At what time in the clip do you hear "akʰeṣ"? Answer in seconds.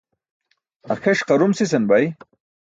0.93-1.19